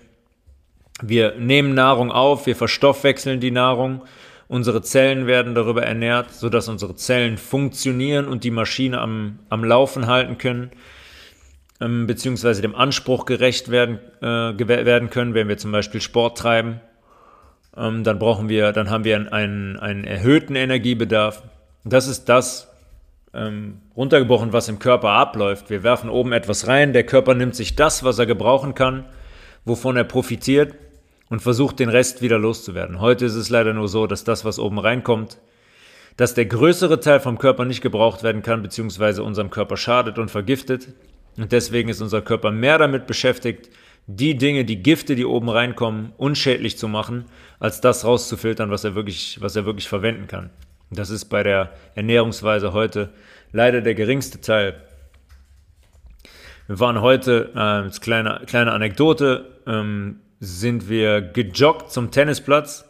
Wir 1.01 1.35
nehmen 1.35 1.73
Nahrung 1.73 2.11
auf, 2.11 2.45
wir 2.45 2.55
verstoffwechseln 2.55 3.41
die 3.41 3.51
Nahrung, 3.51 4.03
unsere 4.47 4.81
Zellen 4.81 5.27
werden 5.27 5.55
darüber 5.55 5.83
ernährt, 5.83 6.31
sodass 6.31 6.69
unsere 6.69 6.95
Zellen 6.95 7.37
funktionieren 7.37 8.27
und 8.27 8.43
die 8.45 8.51
Maschine 8.51 9.01
am, 9.01 9.39
am 9.49 9.63
Laufen 9.65 10.07
halten 10.07 10.37
können 10.37 10.71
ähm, 11.83 12.07
beziehungsweise 12.07 12.61
dem 12.61 12.75
Anspruch 12.75 13.25
gerecht 13.25 13.69
werden, 13.69 13.99
äh, 14.21 14.25
werden 14.25 15.09
können, 15.09 15.33
wenn 15.33 15.47
wir 15.47 15.57
zum 15.57 15.71
Beispiel 15.71 16.01
Sport 16.01 16.37
treiben. 16.37 16.81
Ähm, 17.75 18.03
dann 18.03 18.19
brauchen 18.19 18.49
wir, 18.49 18.71
dann 18.71 18.89
haben 18.89 19.03
wir 19.03 19.33
einen, 19.33 19.77
einen 19.79 20.03
erhöhten 20.03 20.55
Energiebedarf. 20.55 21.43
Das 21.83 22.07
ist 22.07 22.29
das, 22.29 22.69
ähm, 23.33 23.81
runtergebrochen, 23.97 24.53
was 24.53 24.69
im 24.69 24.79
Körper 24.79 25.09
abläuft. 25.09 25.69
Wir 25.69 25.83
werfen 25.83 26.09
oben 26.09 26.31
etwas 26.31 26.67
rein, 26.67 26.93
der 26.93 27.05
Körper 27.05 27.33
nimmt 27.33 27.55
sich 27.55 27.75
das, 27.75 28.03
was 28.03 28.19
er 28.19 28.27
gebrauchen 28.27 28.75
kann, 28.75 29.05
wovon 29.65 29.97
er 29.97 30.03
profitiert 30.03 30.75
und 31.29 31.41
versucht 31.41 31.79
den 31.79 31.89
Rest 31.89 32.21
wieder 32.21 32.37
loszuwerden. 32.37 33.01
Heute 33.01 33.25
ist 33.25 33.35
es 33.35 33.49
leider 33.49 33.73
nur 33.73 33.87
so, 33.87 34.07
dass 34.07 34.23
das, 34.23 34.45
was 34.45 34.59
oben 34.59 34.77
reinkommt, 34.77 35.39
dass 36.15 36.35
der 36.35 36.45
größere 36.45 36.99
Teil 36.99 37.19
vom 37.19 37.39
Körper 37.39 37.65
nicht 37.65 37.81
gebraucht 37.81 38.21
werden 38.21 38.43
kann, 38.43 38.61
beziehungsweise 38.61 39.23
unserem 39.23 39.49
Körper 39.49 39.77
schadet 39.77 40.19
und 40.19 40.29
vergiftet. 40.29 40.89
Und 41.37 41.51
deswegen 41.51 41.89
ist 41.89 42.01
unser 42.01 42.21
Körper 42.21 42.51
mehr 42.51 42.77
damit 42.77 43.07
beschäftigt, 43.07 43.69
die 44.07 44.37
Dinge, 44.37 44.65
die 44.65 44.83
Gifte, 44.83 45.15
die 45.15 45.25
oben 45.25 45.49
reinkommen, 45.49 46.11
unschädlich 46.17 46.77
zu 46.77 46.87
machen, 46.87 47.25
als 47.59 47.81
das 47.81 48.03
rauszufiltern, 48.03 48.69
was 48.69 48.83
er 48.83 48.95
wirklich, 48.95 49.37
was 49.41 49.55
er 49.55 49.65
wirklich 49.65 49.87
verwenden 49.87 50.27
kann. 50.27 50.49
Das 50.91 51.09
ist 51.09 51.25
bei 51.25 51.41
der 51.41 51.71
Ernährungsweise 51.95 52.73
heute 52.73 53.09
leider 53.51 53.81
der 53.81 53.95
geringste 53.95 54.41
Teil. 54.41 54.81
Wir 56.67 56.79
waren 56.79 57.01
heute, 57.01 57.51
äh, 57.55 57.59
als 57.59 58.01
kleine, 58.01 58.41
kleine 58.45 58.73
Anekdote, 58.73 59.59
ähm, 59.65 60.19
sind 60.39 60.89
wir 60.89 61.21
gejoggt 61.21 61.91
zum 61.91 62.11
Tennisplatz, 62.11 62.85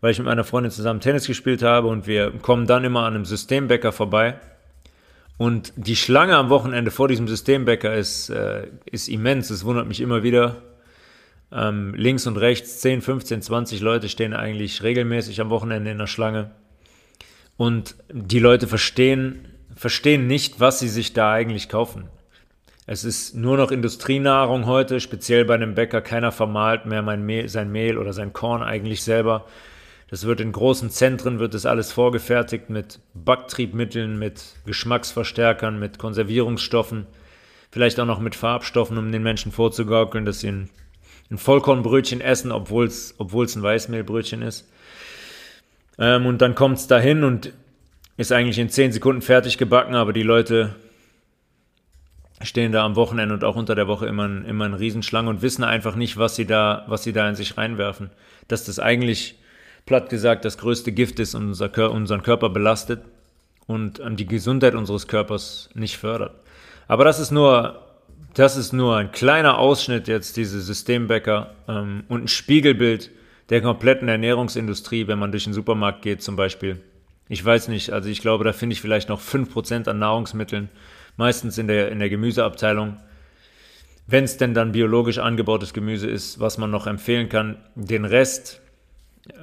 weil 0.00 0.10
ich 0.10 0.18
mit 0.18 0.26
meiner 0.26 0.44
Freundin 0.44 0.70
zusammen 0.70 1.00
Tennis 1.00 1.26
gespielt 1.26 1.62
habe 1.62 1.88
und 1.88 2.06
wir 2.06 2.30
kommen 2.30 2.66
dann 2.66 2.84
immer 2.84 3.04
an 3.04 3.14
einem 3.14 3.24
Systembäcker 3.24 3.92
vorbei 3.92 4.38
und 5.36 5.72
die 5.76 5.96
Schlange 5.96 6.36
am 6.36 6.48
Wochenende 6.48 6.90
vor 6.90 7.08
diesem 7.08 7.26
Systembäcker 7.26 7.94
ist, 7.94 8.30
äh, 8.30 8.68
ist 8.86 9.08
immens. 9.08 9.50
Es 9.50 9.64
wundert 9.64 9.88
mich 9.88 10.00
immer 10.00 10.22
wieder. 10.22 10.62
Ähm, 11.50 11.94
links 11.94 12.26
und 12.26 12.36
rechts 12.36 12.80
10, 12.80 13.02
15, 13.02 13.42
20 13.42 13.80
Leute 13.80 14.08
stehen 14.08 14.32
eigentlich 14.32 14.82
regelmäßig 14.82 15.40
am 15.40 15.50
Wochenende 15.50 15.90
in 15.90 15.98
der 15.98 16.06
Schlange. 16.06 16.52
Und 17.56 17.96
die 18.12 18.38
Leute 18.38 18.66
verstehen, 18.66 19.48
verstehen 19.74 20.26
nicht, 20.26 20.60
was 20.60 20.78
sie 20.80 20.88
sich 20.88 21.12
da 21.12 21.32
eigentlich 21.32 21.68
kaufen. 21.68 22.08
Es 22.86 23.04
ist 23.04 23.34
nur 23.34 23.56
noch 23.56 23.70
Industrienahrung 23.70 24.66
heute, 24.66 25.00
speziell 25.00 25.44
bei 25.44 25.54
einem 25.54 25.74
Bäcker. 25.74 26.00
Keiner 26.02 26.32
vermahlt 26.32 26.86
mehr 26.86 27.02
Mehl, 27.02 27.48
sein 27.48 27.72
Mehl 27.72 27.98
oder 27.98 28.12
sein 28.12 28.32
Korn 28.32 28.62
eigentlich 28.62 29.02
selber, 29.02 29.46
das 30.10 30.26
wird 30.26 30.40
in 30.40 30.52
großen 30.52 30.90
Zentren, 30.90 31.38
wird 31.38 31.54
das 31.54 31.66
alles 31.66 31.92
vorgefertigt 31.92 32.70
mit 32.70 33.00
Backtriebmitteln, 33.14 34.18
mit 34.18 34.56
Geschmacksverstärkern, 34.66 35.78
mit 35.78 35.98
Konservierungsstoffen. 35.98 37.06
Vielleicht 37.70 37.98
auch 37.98 38.06
noch 38.06 38.20
mit 38.20 38.34
Farbstoffen, 38.34 38.98
um 38.98 39.10
den 39.10 39.22
Menschen 39.22 39.50
vorzugaukeln, 39.50 40.24
dass 40.24 40.40
sie 40.40 40.48
ein, 40.48 40.70
ein 41.30 41.38
Vollkornbrötchen 41.38 42.20
essen, 42.20 42.52
obwohl 42.52 42.86
es 42.86 43.14
ein 43.18 43.62
Weißmehlbrötchen 43.62 44.42
ist. 44.42 44.68
Ähm, 45.98 46.26
und 46.26 46.42
dann 46.42 46.54
kommt 46.54 46.78
es 46.78 46.86
dahin 46.86 47.24
und 47.24 47.52
ist 48.16 48.32
eigentlich 48.32 48.58
in 48.58 48.68
10 48.68 48.92
Sekunden 48.92 49.22
fertig 49.22 49.58
gebacken, 49.58 49.94
aber 49.94 50.12
die 50.12 50.22
Leute 50.22 50.74
stehen 52.42 52.72
da 52.72 52.84
am 52.84 52.96
Wochenende 52.96 53.34
und 53.34 53.44
auch 53.44 53.56
unter 53.56 53.74
der 53.74 53.88
Woche 53.88 54.06
immer, 54.06 54.24
immer 54.24 54.66
in 54.66 54.74
Riesenschlange 54.74 55.30
und 55.30 55.42
wissen 55.42 55.64
einfach 55.64 55.94
nicht, 55.94 56.16
was 56.16 56.36
sie 56.36 56.46
da, 56.46 56.84
was 56.88 57.02
sie 57.02 57.12
da 57.12 57.28
in 57.28 57.34
sich 57.34 57.56
reinwerfen. 57.56 58.10
Dass 58.48 58.64
das 58.64 58.78
eigentlich, 58.78 59.38
platt 59.86 60.08
gesagt, 60.08 60.44
das 60.44 60.58
größte 60.58 60.92
Gift 60.92 61.18
ist 61.20 61.34
und 61.34 61.48
unser, 61.48 61.90
unseren 61.90 62.22
Körper 62.22 62.48
belastet 62.48 63.04
und 63.66 64.00
ähm, 64.00 64.16
die 64.16 64.26
Gesundheit 64.26 64.74
unseres 64.74 65.08
Körpers 65.08 65.70
nicht 65.74 65.96
fördert. 65.96 66.34
Aber 66.88 67.04
das 67.04 67.18
ist 67.18 67.30
nur, 67.30 67.82
das 68.34 68.56
ist 68.56 68.72
nur 68.72 68.96
ein 68.96 69.12
kleiner 69.12 69.58
Ausschnitt 69.58 70.08
jetzt, 70.08 70.36
diese 70.36 70.60
Systembäcker 70.60 71.54
ähm, 71.68 72.04
und 72.08 72.24
ein 72.24 72.28
Spiegelbild 72.28 73.10
der 73.50 73.60
kompletten 73.60 74.08
Ernährungsindustrie, 74.08 75.06
wenn 75.06 75.18
man 75.18 75.30
durch 75.30 75.44
den 75.44 75.52
Supermarkt 75.52 76.02
geht 76.02 76.22
zum 76.22 76.36
Beispiel. 76.36 76.80
Ich 77.28 77.44
weiß 77.44 77.68
nicht, 77.68 77.90
also 77.90 78.08
ich 78.08 78.20
glaube, 78.20 78.44
da 78.44 78.52
finde 78.52 78.74
ich 78.74 78.80
vielleicht 78.80 79.08
noch 79.08 79.20
5% 79.20 79.88
an 79.88 79.98
Nahrungsmitteln, 79.98 80.68
meistens 81.16 81.58
in 81.58 81.68
der, 81.68 81.90
in 81.90 81.98
der 81.98 82.10
Gemüseabteilung. 82.10 82.98
Wenn 84.06 84.24
es 84.24 84.36
denn 84.36 84.52
dann 84.52 84.72
biologisch 84.72 85.18
angebautes 85.18 85.72
Gemüse 85.72 86.08
ist, 86.08 86.38
was 86.40 86.58
man 86.58 86.70
noch 86.70 86.86
empfehlen 86.86 87.30
kann. 87.30 87.56
Den 87.74 88.04
Rest, 88.04 88.60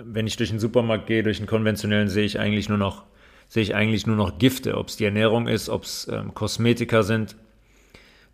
wenn 0.03 0.27
ich 0.27 0.37
durch 0.37 0.49
den 0.49 0.59
Supermarkt 0.59 1.07
gehe, 1.07 1.23
durch 1.23 1.37
den 1.37 1.47
konventionellen, 1.47 2.09
sehe 2.09 2.25
ich 2.25 2.39
eigentlich 2.39 2.69
nur 2.69 2.77
noch, 2.77 3.03
sehe 3.47 3.63
ich 3.63 3.75
eigentlich 3.75 4.07
nur 4.07 4.15
noch 4.15 4.37
Gifte, 4.37 4.77
ob 4.77 4.87
es 4.87 4.97
die 4.97 5.05
Ernährung 5.05 5.47
ist, 5.47 5.69
ob 5.69 5.83
es 5.83 6.07
ähm, 6.11 6.33
Kosmetika 6.33 7.03
sind, 7.03 7.35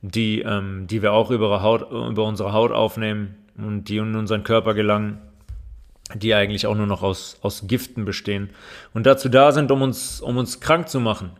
die, 0.02 0.42
ähm, 0.42 0.88
die 0.88 1.02
wir 1.02 1.14
auch 1.14 1.32
über, 1.32 1.62
Haut, 1.62 1.92
über 1.92 2.26
unsere 2.26 2.54
Haut 2.54 2.72
aufnehmen 2.72 3.36
und 3.58 3.86
die 3.86 3.98
in 3.98 4.16
unseren 4.16 4.44
Körper 4.44 4.74
gelangen 4.74 5.20
die 6.16 6.34
eigentlich 6.34 6.68
auch 6.68 6.76
nur 6.76 6.88
noch 6.88 7.04
aus, 7.04 7.38
aus 7.42 7.68
Giften 7.68 8.06
bestehen 8.06 8.50
und 8.94 9.06
dazu 9.06 9.30
da 9.30 9.52
sind, 9.52 9.72
um 9.72 9.82
uns, 9.82 10.22
um 10.22 10.38
uns 10.38 10.60
krank 10.60 10.88
zu 10.90 11.00
machen. 11.00 11.32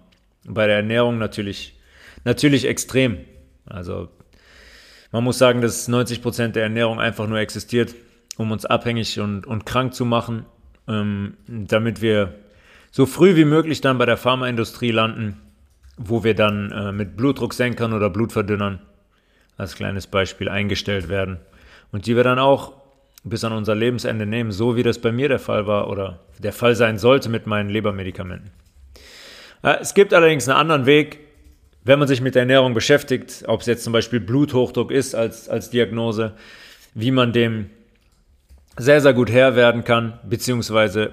Bei 0.46 0.68
der 0.68 0.78
Ernährung 0.78 1.18
natürlich, 1.18 1.80
natürlich 2.26 2.66
extrem. 2.66 3.20
Also 3.66 4.10
man 5.12 5.24
muss 5.24 5.38
sagen, 5.38 5.62
dass 5.62 5.88
90 5.88 6.22
Prozent 6.22 6.56
der 6.56 6.64
Ernährung 6.64 7.00
einfach 7.00 7.28
nur 7.28 7.40
existiert, 7.40 7.96
um 8.38 8.52
uns 8.52 8.66
abhängig 8.66 9.20
und, 9.20 9.46
und 9.46 9.66
krank 9.66 9.94
zu 9.94 10.06
machen, 10.06 10.46
ähm, 10.88 11.34
damit 11.48 12.02
wir 12.02 12.36
so 12.92 13.06
früh 13.06 13.36
wie 13.36 13.46
möglich 13.46 13.82
dann 13.82 13.98
bei 13.98 14.06
der 14.06 14.18
Pharmaindustrie 14.18 14.92
landen, 14.92 15.38
wo 15.98 16.24
wir 16.24 16.36
dann 16.36 16.72
äh, 16.72 16.92
mit 16.92 17.18
Blutdrucksenkern 17.18 17.94
oder 17.94 18.10
Blutverdünnern 18.10 18.80
als 19.58 19.76
kleines 19.76 20.08
Beispiel 20.08 20.50
eingestellt 20.50 21.10
werden 21.10 21.38
und 21.92 22.06
die 22.06 22.16
wir 22.16 22.24
dann 22.24 22.40
auch 22.40 22.74
bis 23.24 23.44
an 23.44 23.52
unser 23.52 23.76
Lebensende 23.76 24.26
nehmen, 24.26 24.52
so 24.52 24.76
wie 24.76 24.84
das 24.84 25.00
bei 25.00 25.12
mir 25.12 25.28
der 25.28 25.40
Fall 25.40 25.68
war 25.68 25.90
oder 25.90 26.20
der 26.38 26.54
Fall 26.54 26.76
sein 26.76 26.98
sollte 26.98 27.30
mit 27.30 27.48
meinen 27.48 27.70
Lebermedikamenten. 27.70 28.52
Äh, 29.64 29.78
es 29.82 29.94
gibt 29.94 30.14
allerdings 30.14 30.48
einen 30.48 30.60
anderen 30.60 30.86
Weg, 30.86 31.20
wenn 31.84 32.00
man 32.00 32.08
sich 32.08 32.22
mit 32.22 32.36
der 32.36 32.42
Ernährung 32.44 32.74
beschäftigt, 32.74 33.44
ob 33.48 33.62
es 33.62 33.68
jetzt 33.68 33.84
zum 33.84 33.94
Beispiel 33.94 34.20
Bluthochdruck 34.20 34.92
ist 34.92 35.16
als, 35.16 35.50
als 35.50 35.70
Diagnose, 35.70 36.34
wie 36.94 37.12
man 37.12 37.32
dem 37.32 37.70
sehr, 38.78 39.02
sehr 39.02 39.14
gut 39.14 39.32
Herr 39.32 39.56
werden 39.56 39.84
kann, 39.84 40.20
beziehungsweise 40.28 41.12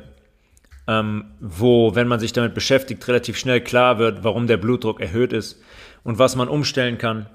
ähm, 0.86 1.24
wo, 1.40 1.94
wenn 1.94 2.08
man 2.08 2.20
sich 2.20 2.32
damit 2.32 2.54
beschäftigt, 2.54 3.06
relativ 3.08 3.38
schnell 3.38 3.60
klar 3.62 3.98
wird, 3.98 4.22
warum 4.22 4.46
der 4.46 4.58
Blutdruck 4.58 5.00
erhöht 5.00 5.32
ist 5.32 5.60
und 6.02 6.18
was 6.18 6.36
man 6.36 6.48
umstellen 6.48 6.98
kann. 6.98 7.26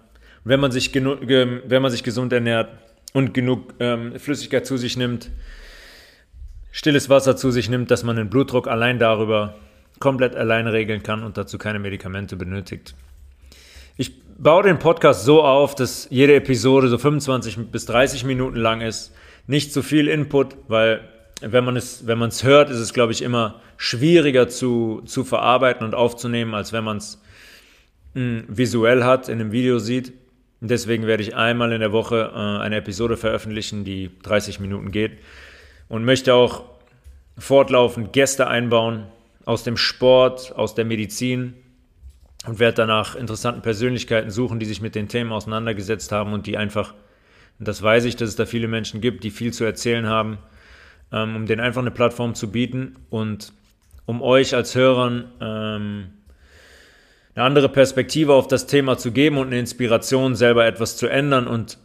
Wenn 0.44 0.60
man 0.60 0.72
sich, 0.72 0.94
wenn 0.94 1.82
man 1.82 1.92
sich 1.92 2.04
gesund 2.04 2.32
ernährt, 2.32 2.70
und 3.14 3.34
genug 3.34 3.74
ähm, 3.80 4.20
Flüssigkeit 4.20 4.66
zu 4.66 4.78
sich 4.78 4.98
nimmt, 4.98 5.30
stilles 6.72 7.10
Wasser 7.10 7.36
zu 7.36 7.52
sich 7.52 7.70
nimmt, 7.70 7.92
dass 7.92 8.04
man 8.04 8.16
den 8.16 8.30
Blutdruck 8.30 8.68
allein 8.68 9.00
darüber 9.00 9.56
komplett 10.00 10.36
alleine 10.36 10.72
regeln 10.72 11.04
kann 11.04 11.24
und 11.24 11.38
dazu 11.38 11.58
keine 11.58 11.80
Medikamente 11.80 12.36
benötigt. 12.36 12.96
Ich 13.98 14.22
baue 14.38 14.64
den 14.64 14.80
Podcast 14.80 15.26
so 15.26 15.44
auf, 15.44 15.76
dass 15.76 16.08
jede 16.10 16.36
Episode 16.36 16.88
so 16.88 16.98
25 16.98 17.72
bis 17.72 17.86
30 17.86 18.24
Minuten 18.24 18.56
lang 18.56 18.82
ist. 18.82 19.14
Nicht 19.50 19.74
zu 19.74 19.82
viel 19.82 20.08
Input, 20.08 20.56
weil 20.68 21.02
wenn 21.42 21.66
man 21.66 21.76
es, 21.76 22.06
wenn 22.06 22.20
man 22.20 22.30
es 22.30 22.44
hört, 22.44 22.70
ist 22.70 22.78
es, 22.78 22.94
glaube 22.94 23.14
ich, 23.14 23.24
immer 23.24 23.60
schwieriger 23.78 24.48
zu, 24.48 25.02
zu 25.06 25.24
verarbeiten 25.24 25.84
und 25.84 25.96
aufzunehmen, 25.96 26.54
als 26.54 26.72
wenn 26.72 26.84
man 26.84 26.98
es 26.98 27.20
hm, 28.14 28.44
visuell 28.48 29.04
hat, 29.04 29.28
in 29.28 29.40
einem 29.40 29.52
Video 29.52 29.80
sieht. 29.80 30.14
Deswegen 30.62 31.08
werde 31.08 31.24
ich 31.24 31.36
einmal 31.36 31.72
in 31.72 31.80
der 31.80 31.92
Woche 31.92 32.32
äh, 32.32 32.62
eine 32.62 32.76
Episode 32.76 33.18
veröffentlichen, 33.18 33.84
die 33.84 34.12
30 34.22 34.60
Minuten 34.60 34.92
geht 34.92 35.14
und 35.88 36.06
möchte 36.06 36.36
auch 36.36 36.66
fortlaufend 37.36 38.14
Gäste 38.14 38.46
einbauen 38.46 39.08
aus 39.46 39.64
dem 39.64 39.78
Sport, 39.78 40.54
aus 40.56 40.76
der 40.76 40.86
Medizin 40.86 41.56
und 42.46 42.60
werde 42.60 42.76
danach 42.76 43.16
interessanten 43.16 43.64
Persönlichkeiten 43.64 44.30
suchen, 44.30 44.60
die 44.60 44.68
sich 44.68 44.80
mit 44.80 44.94
den 44.94 45.08
Themen 45.08 45.32
auseinandergesetzt 45.32 46.12
haben 46.12 46.34
und 46.34 46.46
die 46.46 46.56
einfach, 46.56 46.94
und 47.60 47.68
das 47.68 47.82
weiß 47.82 48.06
ich, 48.06 48.16
dass 48.16 48.30
es 48.30 48.36
da 48.36 48.46
viele 48.46 48.68
Menschen 48.68 49.02
gibt, 49.02 49.24
die 49.24 49.32
viel 49.32 49.54
zu 49.54 49.66
erzählen 49.66 50.08
haben, 50.08 50.40
ähm, 51.12 51.36
um 51.36 51.46
denen 51.46 51.62
einfach 51.62 51.82
eine 51.82 51.92
Plattform 51.92 52.34
zu 52.34 52.52
bieten 52.52 52.96
und 53.10 53.52
um 54.06 54.22
euch 54.22 54.56
als 54.56 54.76
Hörern 54.76 55.32
ähm, 55.42 56.10
eine 57.36 57.46
andere 57.46 57.70
Perspektive 57.70 58.34
auf 58.34 58.48
das 58.48 58.66
Thema 58.66 58.98
zu 58.98 59.12
geben 59.12 59.38
und 59.38 59.48
eine 59.48 59.60
Inspiration, 59.60 60.36
selber 60.36 60.66
etwas 60.66 60.98
zu 60.98 61.08
ändern 61.08 61.48
und 61.48 61.78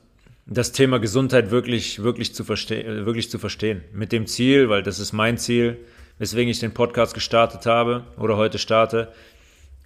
das 0.46 0.72
Thema 0.72 0.98
Gesundheit 0.98 1.50
wirklich, 1.50 2.02
wirklich, 2.02 2.34
zu 2.34 2.44
verste 2.44 3.04
wirklich 3.06 3.30
zu 3.30 3.38
verstehen. 3.38 3.82
Mit 3.92 4.12
dem 4.12 4.26
Ziel, 4.26 4.68
weil 4.68 4.82
das 4.82 4.98
ist 4.98 5.12
mein 5.12 5.38
Ziel, 5.38 5.78
weswegen 6.18 6.50
ich 6.50 6.60
den 6.60 6.74
Podcast 6.74 7.14
gestartet 7.14 7.66
habe 7.66 8.04
oder 8.18 8.36
heute 8.36 8.58
starte, 8.58 9.12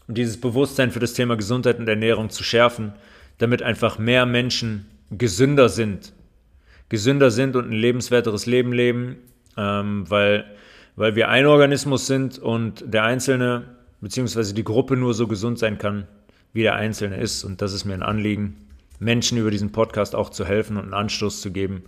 dieses 0.06 0.40
Bewusstsein 0.40 0.90
für 0.90 1.00
das 1.00 1.14
Thema 1.14 1.36
Gesundheit 1.36 1.78
und 1.78 1.88
Ernährung 1.88 2.30
zu 2.30 2.42
schärfen, 2.42 2.92
damit 3.38 3.62
einfach 3.62 3.98
mehr 3.98 4.26
Menschen 4.26 4.86
gesünder 5.10 5.68
sind. 5.68 6.12
Gesünder 6.88 7.30
sind 7.30 7.56
und 7.56 7.70
ein 7.70 7.72
lebenswerteres 7.72 8.46
Leben 8.46 8.72
leben, 8.72 9.16
ähm, 9.56 10.08
weil, 10.08 10.44
weil 10.96 11.16
wir 11.16 11.28
ein 11.28 11.46
Organismus 11.46 12.06
sind 12.06 12.38
und 12.38 12.84
der 12.86 13.04
Einzelne 13.04 13.76
beziehungsweise 14.00 14.54
die 14.54 14.64
Gruppe 14.64 14.96
nur 14.96 15.14
so 15.14 15.26
gesund 15.26 15.58
sein 15.58 15.78
kann, 15.78 16.06
wie 16.52 16.62
der 16.62 16.76
Einzelne 16.76 17.16
ist. 17.18 17.44
Und 17.44 17.60
das 17.62 17.72
ist 17.72 17.84
mir 17.84 17.94
ein 17.94 18.02
Anliegen, 18.02 18.56
Menschen 18.98 19.38
über 19.38 19.50
diesen 19.50 19.72
Podcast 19.72 20.14
auch 20.14 20.30
zu 20.30 20.44
helfen 20.44 20.76
und 20.76 20.84
einen 20.84 20.94
Anstoß 20.94 21.40
zu 21.40 21.50
geben, 21.50 21.82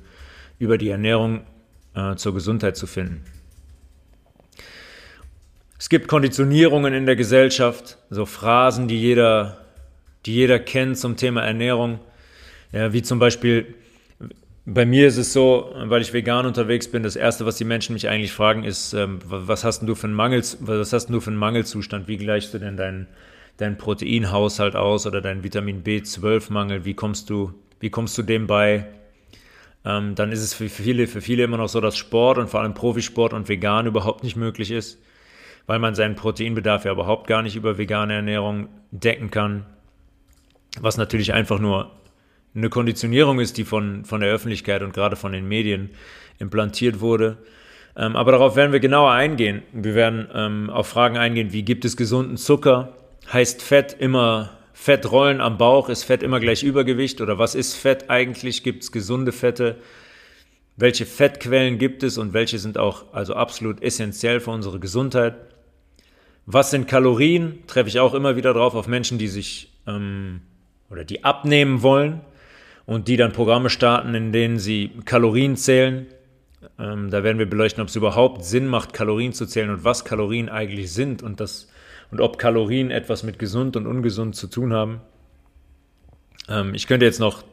über 0.58 0.76
die 0.76 0.90
Ernährung 0.90 1.42
äh, 1.94 2.16
zur 2.16 2.34
Gesundheit 2.34 2.76
zu 2.76 2.86
finden. 2.86 3.24
Es 5.78 5.88
gibt 5.88 6.08
Konditionierungen 6.08 6.92
in 6.92 7.06
der 7.06 7.16
Gesellschaft, 7.16 7.96
so 8.10 8.26
Phrasen, 8.26 8.86
die 8.86 9.00
jeder, 9.00 9.64
die 10.26 10.34
jeder 10.34 10.58
kennt 10.58 10.98
zum 10.98 11.16
Thema 11.16 11.42
Ernährung, 11.42 12.00
ja, 12.72 12.92
wie 12.92 13.02
zum 13.02 13.18
Beispiel 13.18 13.74
bei 14.66 14.86
mir 14.86 15.08
ist 15.08 15.16
es 15.16 15.32
so, 15.32 15.74
weil 15.84 16.02
ich 16.02 16.12
vegan 16.12 16.46
unterwegs 16.46 16.88
bin, 16.88 17.02
das 17.02 17.16
erste, 17.16 17.46
was 17.46 17.56
die 17.56 17.64
Menschen 17.64 17.94
mich 17.94 18.08
eigentlich 18.08 18.32
fragen, 18.32 18.62
ist, 18.62 18.92
ähm, 18.92 19.18
was 19.24 19.64
hast 19.64 19.82
du 19.82 19.94
für 19.94 20.06
einen 20.06 20.14
Mangel, 20.14 20.42
was 20.60 20.92
hast 20.92 21.08
du 21.08 21.20
für 21.20 21.30
einen 21.30 21.38
Mangelzustand? 21.38 22.08
Wie 22.08 22.18
gleichst 22.18 22.54
du 22.54 22.58
denn 22.58 22.76
deinen, 22.76 23.06
deinen 23.56 23.78
Proteinhaushalt 23.78 24.76
aus 24.76 25.06
oder 25.06 25.20
deinen 25.20 25.42
Vitamin 25.42 25.82
B12-Mangel? 25.82 26.84
Wie 26.84 26.94
kommst 26.94 27.30
du, 27.30 27.52
wie 27.80 27.90
kommst 27.90 28.16
du 28.18 28.22
dem 28.22 28.46
bei? 28.46 28.86
Ähm, 29.84 30.14
dann 30.14 30.30
ist 30.30 30.42
es 30.42 30.52
für 30.52 30.68
viele, 30.68 31.06
für 31.06 31.22
viele 31.22 31.42
immer 31.42 31.56
noch 31.56 31.68
so, 31.68 31.80
dass 31.80 31.96
Sport 31.96 32.38
und 32.38 32.50
vor 32.50 32.60
allem 32.60 32.74
Profisport 32.74 33.32
und 33.32 33.48
vegan 33.48 33.86
überhaupt 33.86 34.22
nicht 34.22 34.36
möglich 34.36 34.70
ist, 34.70 35.02
weil 35.66 35.78
man 35.78 35.94
seinen 35.94 36.16
Proteinbedarf 36.16 36.84
ja 36.84 36.92
überhaupt 36.92 37.26
gar 37.26 37.42
nicht 37.42 37.56
über 37.56 37.78
vegane 37.78 38.12
Ernährung 38.12 38.68
decken 38.90 39.30
kann. 39.30 39.64
Was 40.80 40.98
natürlich 40.98 41.32
einfach 41.32 41.58
nur 41.58 41.90
eine 42.54 42.68
Konditionierung 42.68 43.40
ist, 43.40 43.56
die 43.58 43.64
von, 43.64 44.04
von 44.04 44.20
der 44.20 44.30
Öffentlichkeit 44.30 44.82
und 44.82 44.92
gerade 44.92 45.16
von 45.16 45.32
den 45.32 45.46
Medien 45.46 45.90
implantiert 46.38 47.00
wurde. 47.00 47.38
Ähm, 47.96 48.16
aber 48.16 48.32
darauf 48.32 48.56
werden 48.56 48.72
wir 48.72 48.80
genauer 48.80 49.12
eingehen. 49.12 49.62
Wir 49.72 49.94
werden 49.94 50.28
ähm, 50.34 50.70
auf 50.70 50.88
Fragen 50.88 51.16
eingehen, 51.16 51.52
wie 51.52 51.62
gibt 51.62 51.84
es 51.84 51.96
gesunden 51.96 52.36
Zucker? 52.36 52.96
Heißt 53.32 53.62
Fett 53.62 53.96
immer 53.98 54.50
Fettrollen 54.72 55.40
am 55.40 55.58
Bauch? 55.58 55.88
Ist 55.88 56.04
Fett 56.04 56.22
immer 56.22 56.40
gleich 56.40 56.62
Übergewicht? 56.62 57.20
Oder 57.20 57.38
was 57.38 57.54
ist 57.54 57.74
Fett 57.74 58.10
eigentlich? 58.10 58.62
Gibt 58.62 58.82
es 58.82 58.92
gesunde 58.92 59.32
Fette? 59.32 59.76
Welche 60.76 61.04
Fettquellen 61.04 61.78
gibt 61.78 62.02
es 62.02 62.16
und 62.16 62.32
welche 62.32 62.58
sind 62.58 62.78
auch 62.78 63.12
also 63.12 63.34
absolut 63.34 63.82
essentiell 63.82 64.40
für 64.40 64.50
unsere 64.50 64.80
Gesundheit? 64.80 65.36
Was 66.46 66.70
sind 66.70 66.88
Kalorien? 66.88 67.58
Treffe 67.66 67.90
ich 67.90 68.00
auch 68.00 68.14
immer 68.14 68.34
wieder 68.34 68.54
drauf 68.54 68.74
auf 68.74 68.88
Menschen, 68.88 69.18
die 69.18 69.28
sich 69.28 69.72
ähm, 69.86 70.40
oder 70.88 71.04
die 71.04 71.22
abnehmen 71.22 71.82
wollen 71.82 72.22
und 72.90 73.06
die 73.06 73.16
dann 73.16 73.30
Programme 73.30 73.70
starten, 73.70 74.16
in 74.16 74.32
denen 74.32 74.58
sie 74.58 74.90
Kalorien 75.04 75.56
zählen. 75.56 76.08
Ähm, 76.76 77.08
da 77.08 77.22
werden 77.22 77.38
wir 77.38 77.48
beleuchten, 77.48 77.80
ob 77.80 77.88
es 77.88 77.94
überhaupt 77.94 78.44
Sinn 78.44 78.66
macht, 78.66 78.92
Kalorien 78.92 79.32
zu 79.32 79.46
zählen 79.46 79.70
und 79.70 79.84
was 79.84 80.04
Kalorien 80.04 80.48
eigentlich 80.48 80.92
sind 80.92 81.22
und, 81.22 81.38
das, 81.38 81.68
und 82.10 82.20
ob 82.20 82.36
Kalorien 82.36 82.90
etwas 82.90 83.22
mit 83.22 83.38
gesund 83.38 83.76
und 83.76 83.86
ungesund 83.86 84.34
zu 84.34 84.48
tun 84.48 84.72
haben. 84.72 85.00
Ähm, 86.48 86.74
ich 86.74 86.88
könnte 86.88 87.06
jetzt 87.06 87.20
noch 87.20 87.44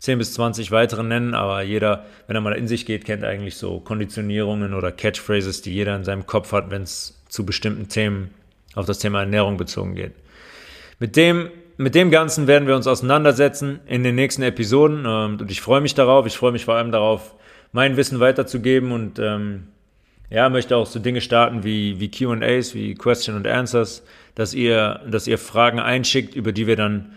10 0.00 0.18
bis 0.18 0.34
20 0.34 0.70
weitere 0.70 1.02
nennen, 1.02 1.32
aber 1.32 1.62
jeder, 1.62 2.04
wenn 2.26 2.36
er 2.36 2.42
mal 2.42 2.52
in 2.52 2.68
sich 2.68 2.84
geht, 2.84 3.06
kennt 3.06 3.24
eigentlich 3.24 3.56
so 3.56 3.80
Konditionierungen 3.80 4.74
oder 4.74 4.92
Catchphrases, 4.92 5.62
die 5.62 5.72
jeder 5.72 5.96
in 5.96 6.04
seinem 6.04 6.26
Kopf 6.26 6.52
hat, 6.52 6.70
wenn 6.70 6.82
es 6.82 7.18
zu 7.30 7.46
bestimmten 7.46 7.88
Themen 7.88 8.34
auf 8.74 8.84
das 8.84 8.98
Thema 8.98 9.20
Ernährung 9.20 9.56
bezogen 9.56 9.94
geht. 9.94 10.12
Mit 10.98 11.16
dem, 11.16 11.48
mit 11.78 11.94
dem 11.94 12.10
Ganzen 12.10 12.46
werden 12.48 12.66
wir 12.66 12.76
uns 12.76 12.86
auseinandersetzen 12.86 13.78
in 13.86 14.02
den 14.02 14.16
nächsten 14.16 14.42
Episoden 14.42 15.04
ähm, 15.06 15.38
und 15.40 15.50
ich 15.50 15.60
freue 15.60 15.80
mich 15.80 15.94
darauf. 15.94 16.26
Ich 16.26 16.36
freue 16.36 16.52
mich 16.52 16.64
vor 16.64 16.74
allem 16.74 16.92
darauf, 16.92 17.34
mein 17.72 17.96
Wissen 17.96 18.18
weiterzugeben 18.20 18.90
und 18.92 19.18
ähm, 19.20 19.68
ja, 20.28 20.48
möchte 20.50 20.76
auch 20.76 20.86
so 20.86 20.98
Dinge 20.98 21.20
starten 21.20 21.62
wie, 21.62 22.00
wie 22.00 22.10
QAs, 22.10 22.74
wie 22.74 22.94
Question 22.94 23.36
and 23.36 23.46
Answers, 23.46 24.04
dass 24.34 24.54
ihr, 24.54 25.00
dass 25.08 25.26
ihr 25.26 25.38
Fragen 25.38 25.78
einschickt, 25.78 26.34
über 26.34 26.52
die 26.52 26.66
wir 26.66 26.76
dann 26.76 27.12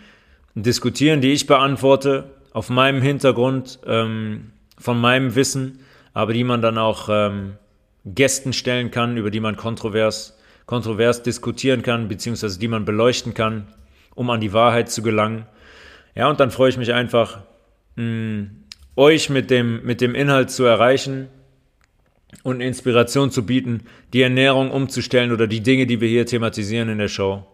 diskutieren, 0.54 1.20
die 1.20 1.32
ich 1.32 1.46
beantworte 1.46 2.30
auf 2.52 2.70
meinem 2.70 3.02
Hintergrund, 3.02 3.80
ähm, 3.84 4.52
von 4.78 5.00
meinem 5.00 5.34
Wissen, 5.34 5.80
aber 6.14 6.32
die 6.32 6.44
man 6.44 6.62
dann 6.62 6.78
auch 6.78 7.08
ähm, 7.10 7.54
Gästen 8.04 8.52
stellen 8.52 8.92
kann, 8.92 9.16
über 9.16 9.30
die 9.30 9.40
man 9.40 9.56
kontrovers, 9.56 10.38
kontrovers 10.66 11.22
diskutieren 11.22 11.82
kann, 11.82 12.06
beziehungsweise 12.06 12.58
die 12.60 12.68
man 12.68 12.84
beleuchten 12.84 13.34
kann, 13.34 13.66
um 14.14 14.30
an 14.30 14.40
die 14.40 14.52
Wahrheit 14.52 14.90
zu 14.90 15.02
gelangen. 15.02 15.46
Ja, 16.14 16.28
und 16.28 16.40
dann 16.40 16.50
freue 16.50 16.70
ich 16.70 16.76
mich 16.76 16.92
einfach, 16.92 17.40
mh, 17.96 18.46
euch 18.96 19.30
mit 19.30 19.50
dem, 19.50 19.84
mit 19.84 20.00
dem 20.00 20.14
Inhalt 20.14 20.50
zu 20.50 20.64
erreichen 20.64 21.28
und 22.42 22.60
Inspiration 22.60 23.30
zu 23.30 23.46
bieten, 23.46 23.84
die 24.12 24.22
Ernährung 24.22 24.70
umzustellen 24.70 25.32
oder 25.32 25.46
die 25.46 25.62
Dinge, 25.62 25.86
die 25.86 26.00
wir 26.00 26.08
hier 26.08 26.26
thematisieren 26.26 26.88
in 26.88 26.98
der 26.98 27.08
Show, 27.08 27.46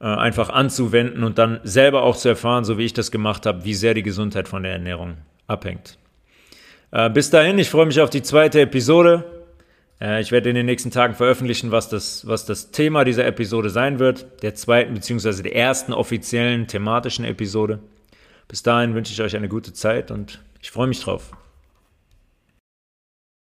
äh, 0.00 0.04
einfach 0.04 0.50
anzuwenden 0.50 1.24
und 1.24 1.38
dann 1.38 1.60
selber 1.62 2.02
auch 2.02 2.16
zu 2.16 2.28
erfahren, 2.28 2.64
so 2.64 2.78
wie 2.78 2.84
ich 2.84 2.92
das 2.92 3.10
gemacht 3.10 3.46
habe, 3.46 3.64
wie 3.64 3.74
sehr 3.74 3.94
die 3.94 4.02
Gesundheit 4.02 4.48
von 4.48 4.62
der 4.62 4.72
Ernährung 4.72 5.16
abhängt. 5.46 5.98
Äh, 6.90 7.10
bis 7.10 7.30
dahin, 7.30 7.58
ich 7.58 7.70
freue 7.70 7.86
mich 7.86 8.00
auf 8.00 8.10
die 8.10 8.22
zweite 8.22 8.60
Episode. 8.60 9.39
Äh, 10.00 10.20
ich 10.20 10.32
werde 10.32 10.48
in 10.48 10.54
den 10.54 10.66
nächsten 10.66 10.90
Tagen 10.90 11.14
veröffentlichen, 11.14 11.70
was 11.70 11.88
das, 11.88 12.26
was 12.26 12.46
das 12.46 12.70
Thema 12.70 13.04
dieser 13.04 13.26
Episode 13.26 13.70
sein 13.70 13.98
wird, 13.98 14.42
der 14.42 14.54
zweiten 14.54 14.94
bzw. 14.94 15.42
der 15.42 15.54
ersten 15.54 15.92
offiziellen 15.92 16.66
thematischen 16.66 17.24
Episode. 17.24 17.80
Bis 18.48 18.62
dahin 18.62 18.94
wünsche 18.94 19.12
ich 19.12 19.22
euch 19.22 19.36
eine 19.36 19.48
gute 19.48 19.72
Zeit 19.72 20.10
und 20.10 20.40
ich 20.60 20.70
freue 20.70 20.88
mich 20.88 21.00
drauf. 21.00 21.32